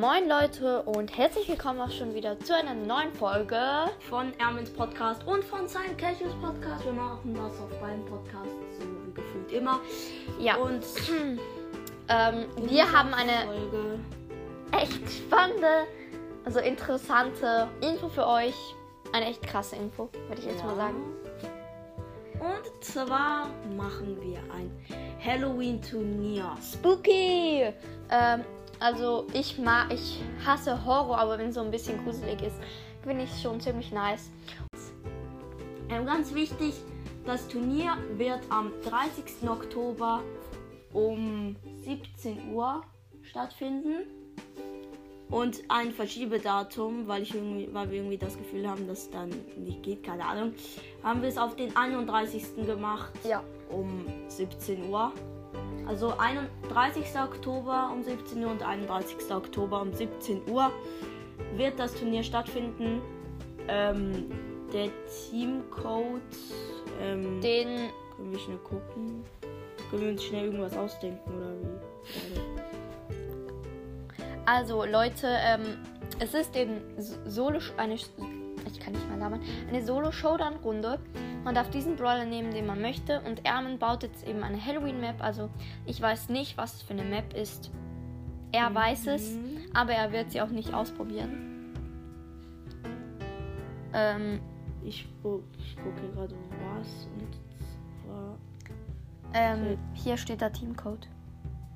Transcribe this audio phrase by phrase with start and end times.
[0.00, 3.60] Moin Leute und herzlich willkommen auch schon wieder zu einer neuen Folge.
[4.08, 6.84] von Ermins Podcast und von seinem Casuals Podcast.
[6.84, 9.80] Wir machen das auf beiden Podcasts so wie gefühlt immer.
[10.38, 10.82] Ja, Und
[12.08, 13.98] ähm, wir haben eine Folge.
[14.72, 15.86] echt spannende,
[16.44, 18.54] also interessante Info für euch.
[19.12, 20.76] Eine echt krasse Info, würde ich jetzt mal Ja.
[20.76, 21.16] sagen.
[22.40, 24.70] Und zwar machen wir ein
[25.22, 26.56] Halloween-Turnier.
[26.62, 27.70] Spooky!
[28.10, 28.44] Ähm,
[28.80, 32.56] also ich mag, ich hasse Horror, aber wenn es so ein bisschen gruselig ist,
[33.02, 34.30] finde ich es schon ziemlich nice.
[35.88, 36.74] Ähm, ganz wichtig,
[37.26, 39.48] das Turnier wird am 30.
[39.48, 40.22] Oktober
[40.92, 42.82] um 17 Uhr
[43.22, 44.06] stattfinden.
[45.30, 49.30] Und ein Verschiebedatum, weil, ich irgendwie, weil wir irgendwie das Gefühl haben, dass es dann
[49.56, 50.54] nicht geht, keine Ahnung,
[51.04, 52.66] haben wir es auf den 31.
[52.66, 53.44] gemacht Ja.
[53.70, 55.12] um 17 Uhr.
[55.86, 57.06] Also 31.
[57.18, 59.30] Oktober um 17 Uhr und 31.
[59.30, 60.70] Oktober um 17 Uhr
[61.56, 63.00] wird das Turnier stattfinden.
[63.68, 64.30] Ähm,
[64.72, 64.90] der
[65.30, 66.20] Teamcode.
[67.00, 69.24] Ähm, Den können wir schnell gucken?
[69.90, 72.40] Können wir uns schnell irgendwas ausdenken oder wie?
[74.46, 75.78] Also Leute, ähm,
[76.18, 76.80] es ist eben
[77.26, 77.96] Solo eine
[78.66, 80.98] ich kann nicht mal labern, eine Solo Showdown Runde.
[81.44, 85.00] Man darf diesen Brawler nehmen, den man möchte und Ermen baut jetzt eben eine Halloween
[85.00, 85.48] Map, also
[85.86, 87.70] ich weiß nicht, was es für eine Map ist.
[88.52, 89.38] Er weiß es,
[89.74, 91.46] aber er wird sie auch nicht ausprobieren.
[93.92, 94.40] Ähm,
[94.84, 96.34] Ich, gu- ich gucke gerade
[96.78, 97.38] was und
[98.04, 98.38] zwar.
[99.34, 101.06] ähm, hier steht der Teamcode.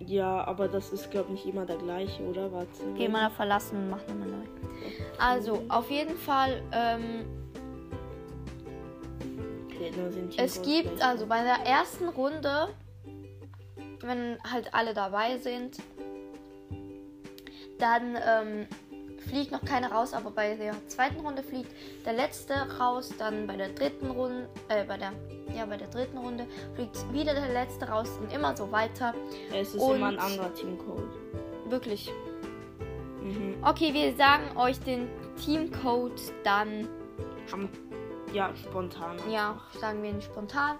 [0.06, 2.52] Ja, aber das ist glaube ich nicht immer der gleiche, oder?
[2.52, 2.68] Warte.
[2.96, 4.44] Geh mal verlassen und mach nochmal neu.
[5.18, 7.24] Also, auf jeden Fall, ähm,
[9.96, 12.68] nur sind Es Teamcodes gibt also bei der ersten Runde,
[14.00, 15.78] wenn halt alle dabei sind,
[17.78, 18.66] dann ähm,
[19.28, 21.70] fliegt noch keiner raus, aber bei der zweiten Runde fliegt
[22.04, 25.12] der letzte raus, dann bei der dritten Runde, äh, bei der,
[25.56, 29.14] ja, bei der dritten Runde fliegt wieder der letzte raus und immer so weiter.
[29.52, 31.08] Es ist und- immer ein anderer Teamcode.
[31.68, 32.10] Wirklich.
[33.22, 33.56] Mhm.
[33.62, 35.08] Okay, wir sagen euch den
[35.42, 36.88] Teamcode dann,
[37.52, 37.68] Am,
[38.32, 39.16] ja, spontan.
[39.30, 40.76] ja, sagen wir ihn spontan.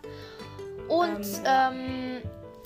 [0.89, 2.23] Und Ähm, ähm,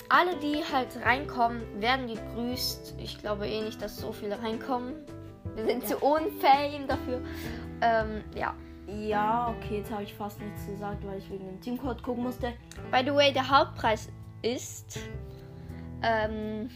[0.09, 2.95] alle, die halt reinkommen, werden gegrüßt.
[2.97, 4.95] Ich glaube eh nicht, dass so viele reinkommen.
[5.59, 7.21] Wir sind zu unfame dafür.
[7.81, 8.53] Ähm, ja.
[8.87, 12.53] Ja, okay, jetzt habe ich fast nichts gesagt, weil ich wegen dem Teamcode gucken musste.
[12.91, 14.09] By the way, der Hauptpreis
[14.41, 14.99] ist.
[16.01, 16.69] Ähm,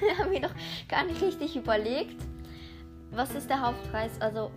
[0.18, 0.54] haben wir noch
[0.88, 2.20] gar nicht richtig überlegt.
[3.10, 4.20] Was ist der Hauptpreis?
[4.20, 4.50] Also,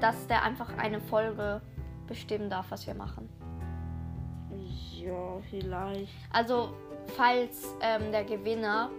[0.00, 1.60] dass der einfach eine Folge
[2.06, 3.28] bestimmen darf, was wir machen.
[4.96, 6.12] Ja, vielleicht.
[6.32, 6.74] Also,
[7.16, 8.90] falls ähm, der Gewinner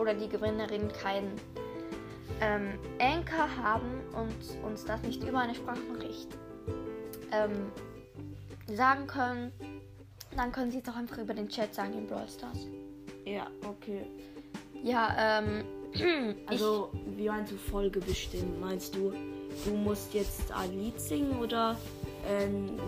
[0.00, 1.32] oder die Gewinnerin keinen
[2.40, 6.28] ähm, Anchor haben und uns das nicht über eine Sprachnachricht
[7.32, 7.70] ähm,
[8.74, 9.52] sagen können,
[10.36, 12.66] dann können sie es auch einfach über den Chat sagen in Brawl Stars.
[13.24, 14.06] Ja, okay.
[14.82, 15.64] Ja, ähm,
[16.46, 18.60] Also, wie meinst du Folge bestimmen?
[18.60, 19.12] Meinst du,
[19.64, 21.76] du musst jetzt ein Lied singen oder
[22.26, 22.78] ähm,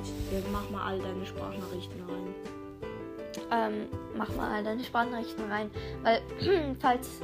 [0.52, 2.61] mach mal all deine Sprachnachrichten rein?
[3.52, 3.86] Ähm,
[4.16, 5.70] mach mal deine Sprachnachrichten rein,
[6.02, 6.20] weil
[6.80, 7.20] falls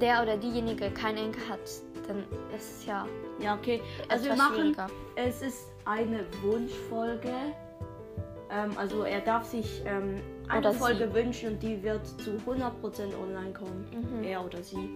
[0.00, 1.60] der oder diejenige keinen Anchor hat,
[2.08, 2.18] dann
[2.56, 3.06] ist es ja
[3.40, 3.80] Ja, okay.
[4.08, 4.86] Also wir machen, schwieriger.
[5.16, 7.32] es ist eine Wunschfolge.
[8.50, 10.16] Ähm, also er darf sich ähm,
[10.48, 11.14] eine Oder Folge sie.
[11.14, 12.70] wünschen und die wird zu 100%
[13.20, 13.86] online kommen.
[13.92, 14.24] Mhm.
[14.24, 14.88] Er oder sie.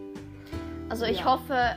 [0.88, 1.24] Also ich Ja.
[1.26, 1.76] hoffe,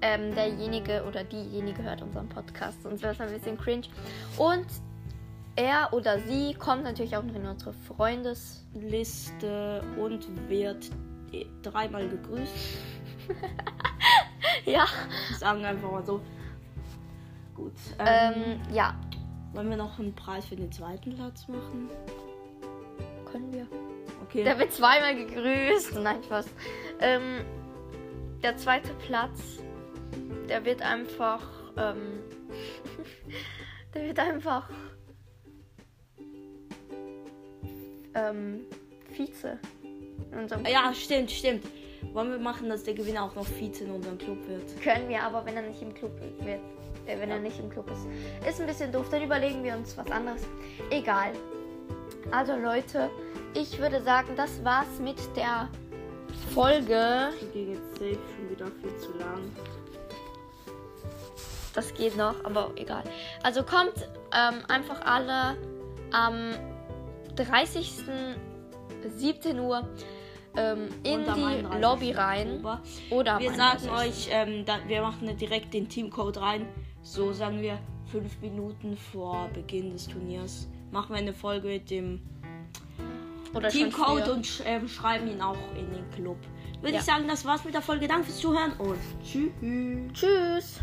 [0.00, 3.86] ähm, derjenige oder diejenige hört unseren Podcast, sonst wäre es ein bisschen cringe.
[4.38, 4.66] Und
[5.56, 8.64] er oder sie kommt natürlich auch noch in unsere Freundes.
[8.74, 10.90] Liste und wird
[11.32, 12.52] eh dreimal gegrüßt.
[14.64, 14.86] Ja.
[15.38, 16.20] Sagen einfach mal so.
[17.54, 17.72] Gut.
[17.98, 18.94] Ähm, Ähm, ja,
[19.52, 21.88] wollen wir noch einen Preis für den zweiten Platz machen?
[23.30, 23.66] können wir.
[24.24, 24.44] Okay.
[24.44, 25.96] Der wird zweimal gegrüßt.
[25.96, 26.46] Nein, Spaß.
[27.00, 27.44] Ähm,
[28.42, 29.58] der zweite Platz,
[30.50, 31.40] der wird einfach.
[31.78, 32.20] Ähm,
[33.94, 34.68] der wird einfach.
[38.14, 38.60] Ähm,
[39.16, 39.58] Vize.
[40.32, 41.64] In unserem ja, stimmt, stimmt.
[42.12, 44.80] Wollen wir machen, dass der Gewinner auch noch Vize in unserem Club wird?
[44.82, 46.60] Können wir, aber wenn er nicht im Club wird,
[47.06, 48.06] äh, wenn er nicht im Club ist,
[48.48, 49.06] ist ein bisschen doof.
[49.10, 50.42] Dann überlegen wir uns was anderes.
[50.90, 51.32] Egal.
[52.30, 53.10] Also Leute,
[53.54, 55.68] ich würde sagen, das war's mit der
[56.54, 57.30] Folge.
[57.40, 59.40] Die ging jetzt safe schon wieder viel zu lang.
[61.74, 63.02] Das geht noch, aber egal.
[63.42, 63.94] Also kommt
[64.32, 65.56] ähm, einfach alle
[66.12, 66.52] am
[67.36, 67.90] 30.
[69.16, 69.88] 17 Uhr
[70.56, 71.80] ähm, in die 31.
[71.80, 72.64] Lobby rein.
[73.10, 73.90] Oder Wir sagen 31..
[73.90, 76.66] euch, ähm, da, wir machen direkt den Teamcode rein.
[77.02, 77.78] So sagen wir
[78.10, 80.68] fünf Minuten vor Beginn des Turniers.
[80.90, 82.20] Machen wir eine Folge mit dem
[83.54, 86.36] Oder Teamcode und sch ähm, schreiben ihn auch in den Club.
[86.80, 87.00] Würde Ja.
[87.00, 88.06] ich sagen, das war's mit der Folge.
[88.06, 89.52] Danke fürs Zuhören und tschüss.
[90.12, 90.80] Tschüss.